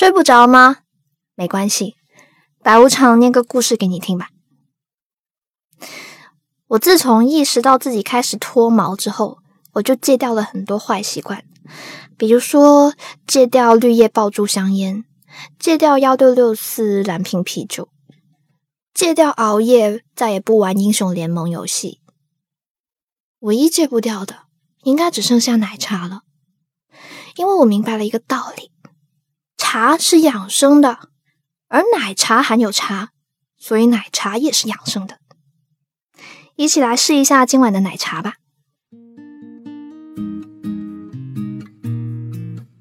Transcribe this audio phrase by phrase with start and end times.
[0.00, 0.78] 睡不着吗？
[1.34, 1.94] 没关系，
[2.62, 4.30] 白无常念个故事给你听吧。
[6.68, 9.40] 我自从意识到自己开始脱毛之后，
[9.74, 11.44] 我就戒掉了很多坏习惯，
[12.16, 12.94] 比如说
[13.26, 15.04] 戒掉绿叶爆珠香烟，
[15.58, 17.90] 戒掉幺六六四蓝瓶啤酒，
[18.94, 22.00] 戒掉熬夜，再也不玩英雄联盟游戏。
[23.40, 24.44] 唯一戒不掉的，
[24.84, 26.22] 应该只剩下奶茶了，
[27.36, 28.69] 因为我明白了一个道理：
[29.72, 30.98] 茶是养生的，
[31.68, 33.10] 而奶茶含有茶，
[33.56, 35.18] 所以奶茶也是养生的。
[36.56, 38.34] 一起来试一下今晚的奶茶吧。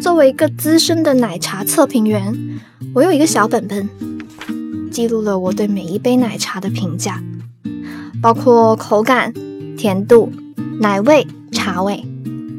[0.00, 2.58] 作为一个资深的奶茶测评员，
[2.94, 3.86] 我有一个小本本，
[4.90, 7.22] 记录了我对每一杯奶茶的评价，
[8.22, 9.34] 包括口感、
[9.76, 10.32] 甜度、
[10.80, 12.02] 奶味、茶味、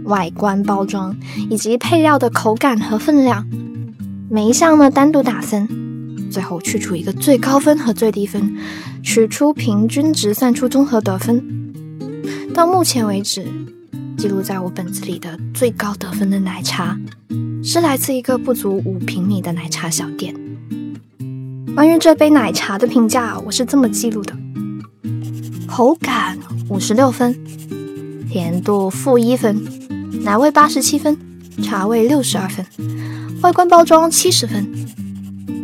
[0.03, 3.49] 外观、包装以及配料的口感和分量，
[4.33, 5.67] 每一项呢单独打分，
[6.31, 8.55] 最后去除一个最高分和最低分。
[9.03, 11.73] 取出平均值，算出综合得分。
[12.53, 13.45] 到目前为止，
[14.17, 16.97] 记录在我本子里的最高得分的奶茶，
[17.61, 20.33] 是来自一个不足五平米的奶茶小店。
[21.75, 24.33] 关于这杯奶茶的评价，我是这么记录的：
[25.67, 27.37] 口感五十六分，
[28.29, 29.61] 甜度负一分，
[30.23, 31.17] 奶味八十七分，
[31.61, 32.65] 茶味六十二分，
[33.41, 34.71] 外观包装七十分，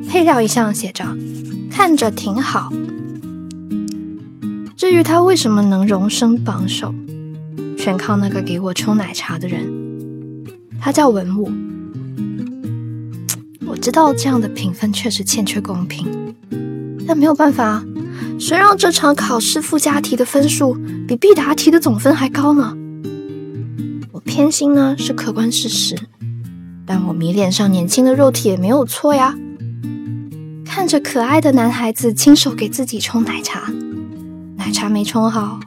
[0.10, 1.06] 配料一项写着
[1.70, 2.74] 看着挺好。
[4.76, 6.92] 至于他为什么能荣升榜首，
[7.78, 9.72] 全靠那个给我冲奶茶的人，
[10.82, 11.52] 他叫文武。
[13.68, 16.08] 我知道这样的评分确实欠缺公平，
[17.08, 17.86] 但没有办法，
[18.40, 20.76] 谁让这场考试附加题的分数
[21.08, 22.76] 比必答题的总分还高呢？
[24.12, 25.96] 我偏心呢是客观事实，
[26.88, 29.36] 但我迷恋上年轻的肉体也没有错呀。
[30.66, 33.72] 看着可爱的男孩子亲手给自己冲奶茶。
[34.56, 35.60] 奶茶没冲好，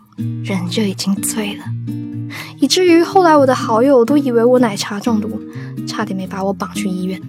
[0.43, 1.65] 人就已经醉了，
[2.59, 5.41] 以至于后来我的好友都以为我奶茶中毒，
[5.87, 7.21] 差点没把我绑去医院。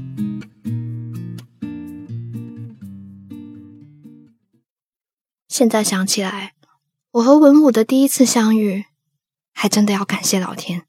[5.48, 6.54] 现在想起来，
[7.12, 8.86] 我和文武的第一次相遇，
[9.54, 10.84] 还真的要感谢老天。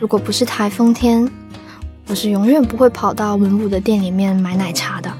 [0.00, 1.30] 如果不是台风天，
[2.08, 5.10] 我是永远不会跑到文武的店里面买奶茶的。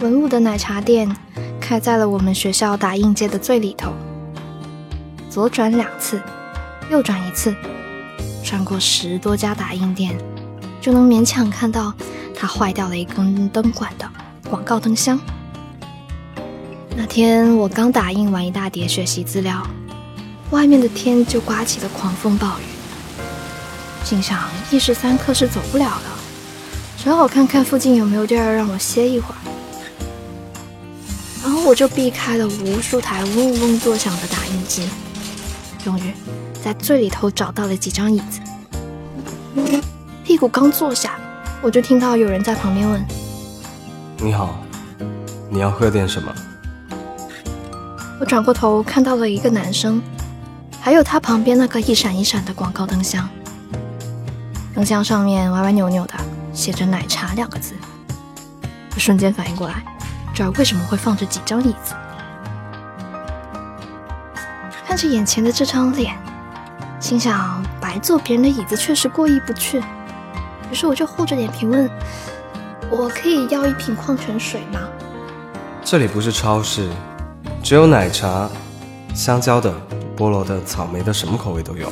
[0.00, 1.14] 文武的奶茶店
[1.60, 3.92] 开在了我们学校打印街的最里头。
[5.28, 6.20] 左转两次，
[6.90, 7.54] 右转一次，
[8.42, 10.18] 穿过十多家打印店，
[10.80, 11.92] 就能勉强看到
[12.34, 14.10] 它坏掉了一根灯管的
[14.48, 15.20] 广告灯箱。
[16.96, 19.64] 那天我刚打印完一大叠学习资料，
[20.50, 22.64] 外面的天就刮起了狂风暴雨，
[24.04, 26.18] 心想一时三刻是走不了了，
[26.98, 29.38] 只好看看附近有没有地儿让我歇一会儿。
[31.42, 34.88] 然后我就避开了无数台嗡嗡作响的打印机，
[35.82, 36.12] 终于
[36.62, 38.40] 在最里头找到了几张椅子。
[40.24, 41.18] 屁股刚坐下，
[41.62, 43.04] 我就听到有人在旁边问
[44.18, 44.60] ：“你好，
[45.48, 46.34] 你要喝点什么？”
[48.20, 50.00] 我转过头看到了一个男生，
[50.80, 53.28] 还有他旁边那个一闪一闪的广告灯箱。
[54.74, 56.14] 灯箱上面歪歪扭扭的
[56.52, 57.74] 写着“奶茶”两个字。
[58.94, 59.84] 我瞬间反应过来。
[60.32, 61.94] 这儿为什么会放着几张椅子？
[64.86, 66.16] 看着眼前的这张脸，
[66.98, 69.80] 心想白坐别人的椅子确实过意不去。
[70.70, 71.90] 于是我就厚着脸皮问
[72.90, 74.80] ：“我可以要一瓶矿泉水吗？”
[75.84, 76.88] 这里不是超市，
[77.62, 78.48] 只有奶茶，
[79.14, 79.74] 香蕉的、
[80.20, 81.90] 菠萝的、草莓的，什么口味都有。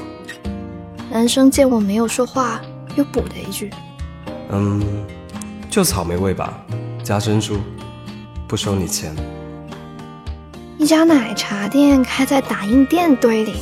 [1.11, 2.61] 男生见我没有说话，
[2.95, 3.71] 又补了一句
[4.53, 4.83] ：“嗯，
[5.71, 6.63] 就草莓味吧，
[7.03, 7.57] 加珍珠。”
[8.47, 9.15] 不收你钱。
[10.77, 13.55] 一家奶茶店开在打印店堆里，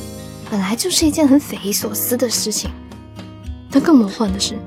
[0.50, 2.68] 本来就是一件很匪夷所思的事情。
[3.70, 4.58] 但更魔幻的是，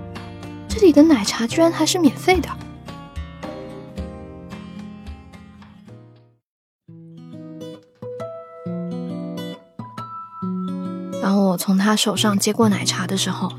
[0.69, 2.47] 这里的奶茶居然还是免费的。
[11.69, 13.51] 从他手上接过奶茶的时候，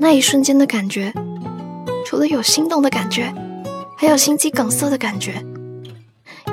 [0.00, 1.14] 那一瞬间的感觉，
[2.04, 3.32] 除了有心动的感觉，
[3.96, 5.40] 还有心肌梗塞的感觉。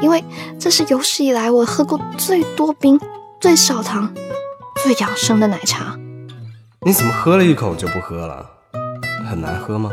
[0.03, 0.23] 因为
[0.59, 3.01] 这是有史以来我喝过最多冰、
[3.39, 4.13] 最少糖、
[4.83, 5.97] 最养生的奶茶。
[6.85, 8.47] 你怎么喝了一口就不喝了？
[9.27, 9.89] 很难喝吗？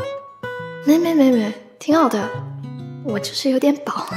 [0.85, 2.29] 没没没没，挺好的。
[3.03, 4.05] 我就是有点饱。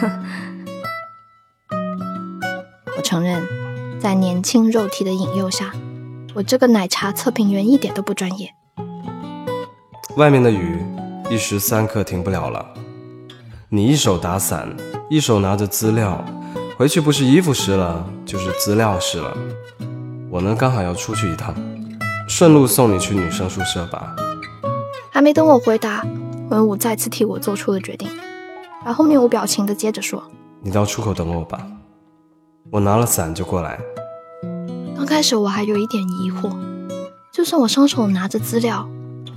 [2.94, 3.43] 我承认，
[3.98, 5.72] 在年轻肉体的引诱下，
[6.34, 8.49] 我这个奶茶测评员一点都不专业。
[10.17, 10.82] 外面的雨
[11.31, 12.64] 一时三刻停不了了。
[13.69, 14.75] 你一手打伞，
[15.11, 16.25] 一手拿着资料，
[16.76, 19.37] 回去不是衣服湿了，就是资料湿了。
[20.31, 21.55] 我呢，刚好要出去一趟，
[22.29, 24.14] 顺路送你去女生宿舍吧。
[25.11, 26.02] 还没等我回答，
[26.49, 28.08] 文武再次替我做出了决定，
[28.84, 30.23] 然后面无表情的接着说
[30.62, 31.67] ：“你到出口等我吧，
[32.70, 33.79] 我拿了伞就过来。”
[35.02, 36.49] 刚开始我还有一点疑惑，
[37.32, 38.88] 就算我双手拿着资料，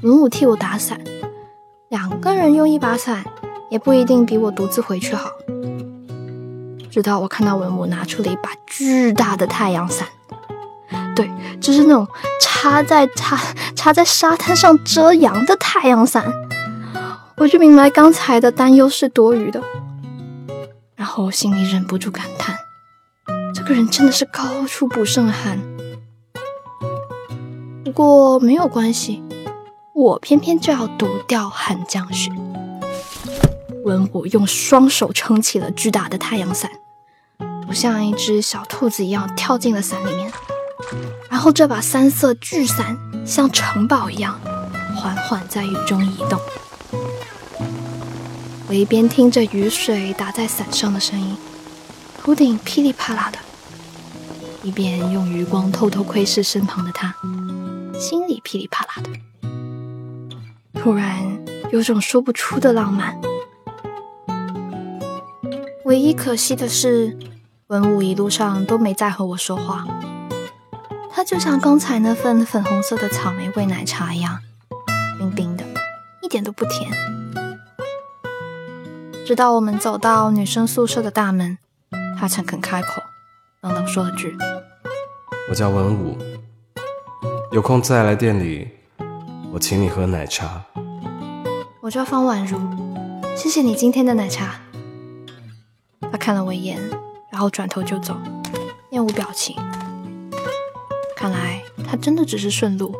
[0.04, 1.02] 文武替我打伞，
[1.90, 3.26] 两个人用一把伞。
[3.72, 5.32] 也不一定比我独自回去好。
[6.92, 10.08] 直到我看到文武拿出了一把巨大的太阳伞，
[11.16, 11.28] 对，
[11.60, 12.08] 就是那种
[12.40, 13.36] 插在插
[13.76, 16.24] 插在沙滩上遮阳的太阳伞，
[17.38, 19.60] 我就明白刚才的担忧是多余的。
[20.96, 22.56] 然后心里忍不住感叹：
[23.66, 25.60] 个人真的是高处不胜寒。
[27.84, 29.24] 不过没有关系，
[29.94, 32.32] 我偏偏就要独钓寒江雪。
[33.84, 36.70] 文武用双手撑起了巨大的太阳伞，
[37.68, 40.32] 我像一只小兔子一样跳进了伞里面。
[41.28, 42.96] 然后这把三色巨伞
[43.26, 44.40] 像城堡一样
[44.96, 46.40] 缓缓在雨中移动。
[48.68, 51.36] 我一边听着雨水打在伞上的声音，
[52.20, 53.38] 头顶噼里啪啦的，
[54.66, 57.14] 一边用余光偷偷窥视身旁的他，
[58.00, 59.12] 心里噼里啪啦的。
[60.74, 61.40] 突然
[61.72, 63.16] 有种说不出的浪漫。
[65.84, 67.16] 唯一可惜的是，
[67.68, 69.86] 文武一路上都没再和我说话。
[71.12, 74.40] 他就像刚才那份粉红色的草莓味奶茶一样，
[75.20, 75.64] 冰冰的，
[76.24, 76.92] 一点都不甜。
[79.28, 81.60] 直到我们走到女生宿舍的大门，
[82.20, 83.04] 他才肯开口，
[83.66, 84.38] 冷冷说了句
[85.50, 86.16] ：“我叫文武，
[87.52, 88.70] 有空再来店里，
[89.52, 90.64] 我请你喝奶茶。”
[91.82, 92.60] 我叫方婉如，
[93.36, 94.62] 谢谢你今天的奶茶。
[96.00, 96.80] 他看了我一眼，
[97.32, 98.16] 然后转头就走，
[98.92, 99.56] 面无表情。
[101.16, 101.60] 看来
[101.90, 102.96] 他真的只是顺路。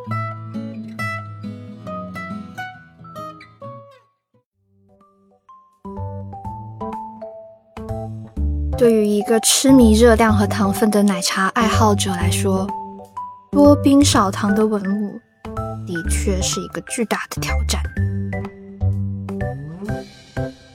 [8.86, 12.68] 对于一个痴迷热量和糖分的奶茶爱好者来说，
[13.50, 15.20] 多冰少糖的文物
[15.88, 17.82] 的确是一个巨大的挑战。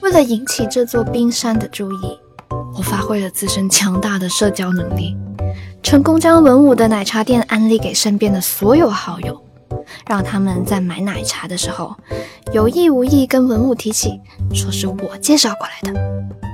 [0.01, 2.19] 为了引起这座冰山的注意。
[2.75, 5.15] 我发挥了自身强大的社交能力，
[5.81, 9.41] 成功将文武的奶茶店安利给身边的所有好友，
[10.05, 11.95] 让他们在买奶茶的时候
[12.51, 14.19] 有意无意跟文武提起，
[14.53, 16.50] 说是我介绍过来的。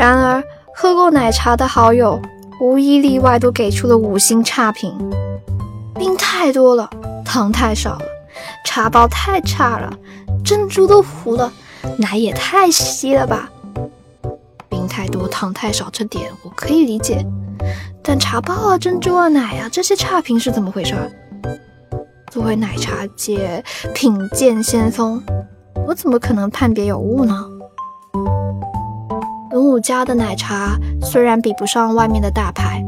[0.00, 0.42] 然而，
[0.74, 2.18] 喝过奶茶的好友
[2.58, 4.96] 无一例外都给出了五星差评：
[5.94, 6.88] 冰太多了，
[7.22, 8.04] 糖太少了，
[8.64, 9.92] 茶包太差了，
[10.42, 11.52] 珍珠都糊了，
[11.98, 13.50] 奶也太稀了吧。
[14.70, 17.22] 冰太多糖太少，这点我可以理解。
[18.02, 20.94] 但茶包啊、珍珠啊、奶啊这些差评是怎么回事？
[22.30, 23.62] 作为奶茶界
[23.94, 25.22] 品鉴先锋，
[25.86, 27.44] 我怎么可能判别有误呢？
[29.60, 32.82] 文武家的奶茶虽然比不上外面的大牌，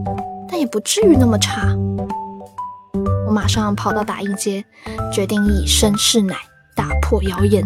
[0.49, 1.77] 但也不至于那么差。
[3.27, 4.65] 我马上跑到打印机，
[5.13, 6.35] 决定以身试奶，
[6.75, 7.63] 打破谣言。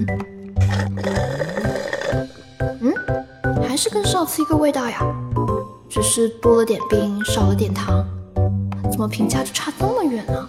[2.81, 2.93] 嗯
[3.69, 4.99] 还是跟上次一个味道呀，
[5.89, 8.05] 只是多了点冰，少了点糖，
[8.91, 10.49] 怎么评价就差这么远呢？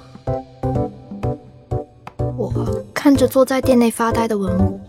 [2.35, 2.51] 我
[2.91, 4.79] 看着坐在店内发呆的文武，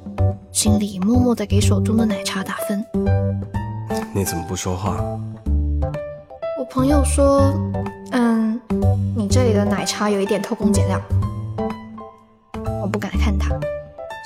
[0.53, 2.78] 心里默默的给手中的奶茶打分。
[4.13, 4.97] 你怎么不说话？
[6.59, 7.53] 我朋友说，
[8.13, 8.61] 嗯，
[9.17, 11.01] 你这里的奶茶有一点偷工减料。
[12.83, 13.51] 我不敢看他，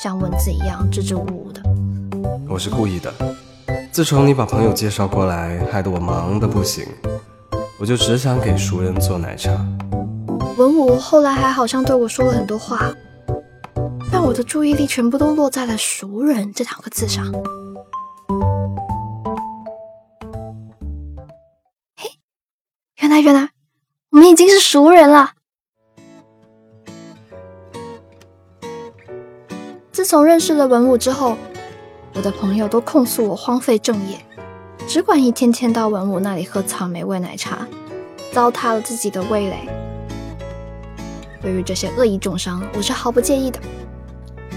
[0.03, 1.63] 像蚊子一样支支吾吾的。
[2.49, 3.13] 我是故意的。
[3.91, 6.87] 自从你把朋友介绍过来，害得我忙得不行，
[7.79, 9.51] 我就只想给熟人做奶茶。
[10.57, 12.93] 文武后来还好像对我说了很多话，
[14.11, 17.25] 但我的注意力全部都落在了“熟人”这两个字上。
[24.73, 25.33] 熟人了。
[29.93, 31.37] 自从认识了文武之后。
[32.15, 34.17] 我的朋友都控诉我荒废正业，
[34.89, 37.67] 只管一天天到文武那里喝草莓味奶茶，
[38.33, 39.69] 糟蹋了自己的味蕾。
[41.43, 43.61] 对于这些恶意重伤，我是毫不介意的。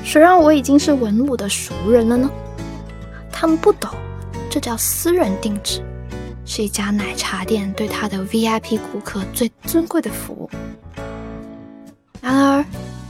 [0.02, 2.30] 谁让我已经是文武的熟人了呢？
[3.30, 3.90] 他们不懂，
[4.50, 5.82] 这叫私人定制，
[6.46, 10.50] 是一家奶茶店对他的 VIP 顾客最尊贵的服务。
[12.22, 12.66] 然而，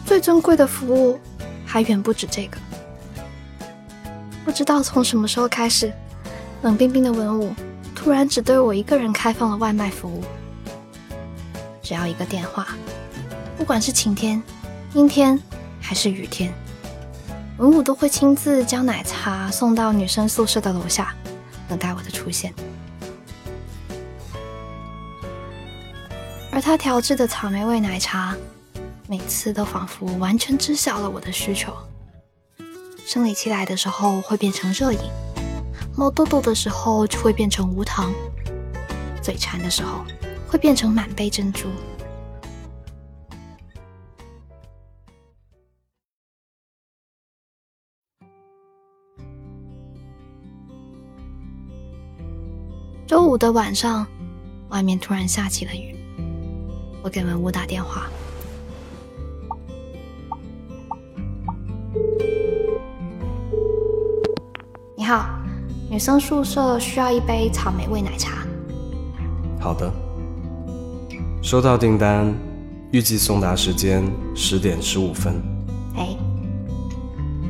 [0.05, 1.19] 最尊贵的服务
[1.65, 2.57] 还远不止这个。
[4.43, 5.91] 不知道从什么时候开始，
[6.61, 7.53] 冷冰冰的文武
[7.93, 10.23] 突然只对我一个人开放了外卖服务。
[11.81, 12.67] 只要一个电话，
[13.57, 14.41] 不管是晴天、
[14.93, 15.39] 阴天
[15.79, 16.53] 还是雨天，
[17.57, 21.13] 文武都会亲自将奶茶送到女生宿舍的楼下，
[21.67, 22.53] 等待我的出现。
[26.55, 28.33] 而他调制的草莓味奶茶，
[29.09, 31.75] 每次都仿佛完全知晓了我的需求。
[33.05, 34.99] 生理期来的时候会变成热饮，
[35.97, 38.13] 冒痘痘的时候就会变成无糖，
[39.21, 40.05] 嘴馋的时候。
[40.47, 41.67] 会变成满杯珍珠。
[53.05, 54.07] 周五的晚上，
[54.69, 55.94] 外面突然下起了雨。
[57.05, 58.07] 我给文武打电话
[64.97, 65.37] ：“你好，
[65.87, 68.39] 女生宿舍需要一杯草莓味奶茶。
[69.61, 69.93] ”“好的。”
[71.43, 72.35] 收到订单，
[72.91, 75.39] 预计送达时间十点十五分。
[75.97, 76.17] 哎，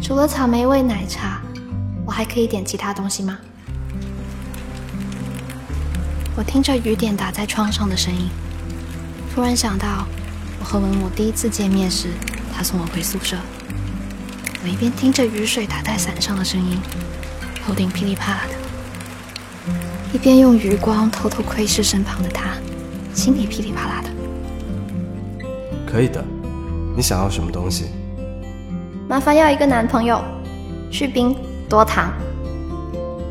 [0.02, 1.42] 除了草莓味奶茶，
[2.06, 3.38] 我还可以点其他东西吗？
[6.36, 8.28] 我听着雨点打在窗上的声音，
[9.36, 10.08] 突然想到
[10.62, 12.08] 我和文武第一次见面时，
[12.56, 13.36] 他送我回宿舍。
[14.64, 16.80] 我一边听着雨水打在伞上的声音，
[17.62, 19.74] 头顶噼里啪啦的，
[20.14, 22.52] 一边用余光偷偷窥视身旁的他。
[23.14, 24.10] 心里噼里啪啦的。
[25.86, 26.24] 可以的，
[26.96, 27.88] 你想要什么东西？
[29.10, 30.24] 麻烦要一个男朋友，
[30.90, 31.36] 去冰
[31.68, 32.14] 多糖。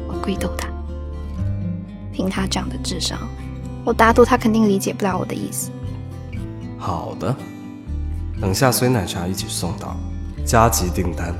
[0.06, 0.68] 我故意逗他，
[2.12, 3.18] 凭他这样的智商，
[3.86, 5.70] 我打赌他肯定理解不了我的意思。
[6.84, 7.34] 好的，
[8.38, 9.96] 等下随奶茶一起送到，
[10.44, 11.34] 加急订单。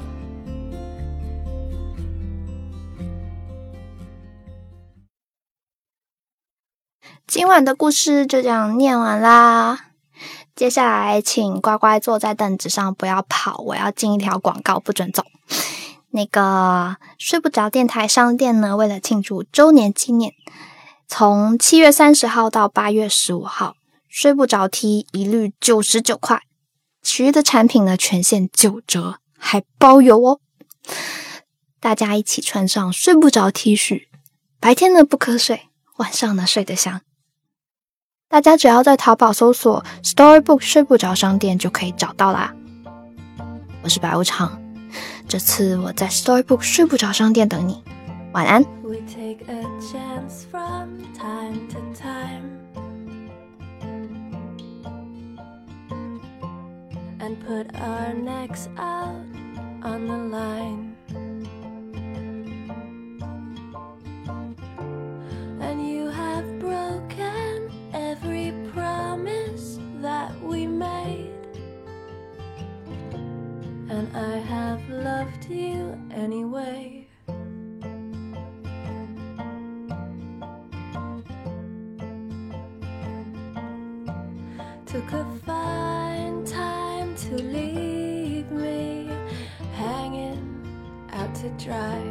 [7.26, 9.90] 今晚的故事就这样念完啦。
[10.56, 13.58] 接下来，请乖乖坐在凳子上，不要跑。
[13.58, 15.24] 我要进一条广告，不准走。
[16.12, 20.32] 那个睡不着电台商店呢，为了庆祝周年纪念，
[21.06, 23.76] 从七月三十号到八月十五号，
[24.14, 26.42] 睡不着 T 一律九十九块，
[27.02, 30.38] 其余的产品呢全线九折，还包邮哦。
[31.80, 34.06] 大家一起穿上睡不着 T 恤，
[34.60, 35.62] 白天呢不瞌睡，
[35.96, 37.00] 晚上呢睡得香。
[38.28, 42.54] 大家只要在淘宝搜索 “Storybook 睡不着商店”就可以找到啦。
[43.82, 44.62] 我是白无常，
[45.26, 47.82] 这次我在 Storybook 睡不着商店等你，
[48.32, 48.64] 晚安。
[57.24, 59.24] and put our necks out
[59.82, 60.94] on the line.
[65.58, 71.30] And you have broken every promise that we made.
[73.88, 77.03] And I have loved you anyway.
[91.58, 92.02] Dry.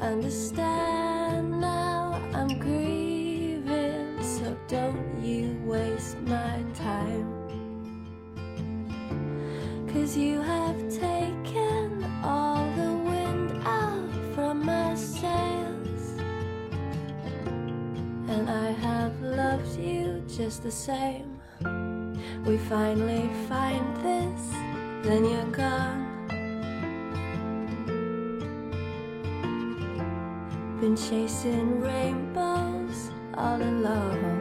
[0.00, 7.36] Understand now I'm grieving, so don't you waste my time.
[9.92, 16.14] Cause you have taken all the wind out from my sails.
[18.28, 21.40] And I have loved you just the same.
[22.46, 24.52] We finally find this,
[25.02, 26.09] then you're gone.
[30.80, 34.40] been chasing rainbows all alone.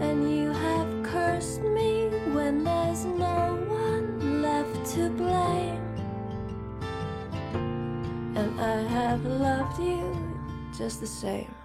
[0.00, 5.84] And you have cursed me when there's no one left to blame.
[8.34, 10.16] And I have loved you
[10.74, 11.57] just the same.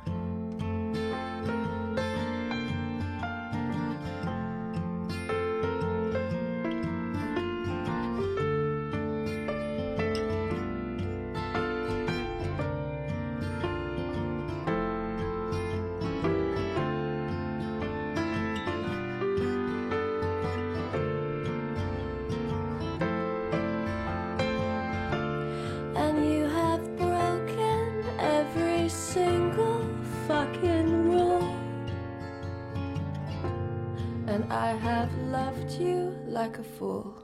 [34.53, 37.22] I have loved you like a fool.